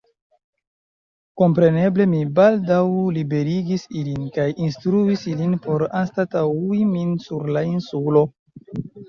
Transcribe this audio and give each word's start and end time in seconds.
Kompreneble, 1.41 2.07
mi 2.13 2.21
baldaŭ 2.39 2.79
liberigis 3.17 3.85
ilin, 4.01 4.25
kaj 4.39 4.47
instruis 4.69 5.27
ilin 5.35 5.55
por 5.69 5.85
anstataŭi 6.01 6.83
min 6.97 7.15
sur 7.29 7.47
la 7.59 7.65
insulo. 7.77 8.27